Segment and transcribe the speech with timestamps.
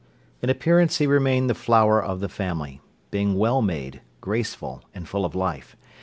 [0.41, 5.25] In appearance he remained the flower of the family, being well made, graceful, and full
[5.25, 5.77] of life.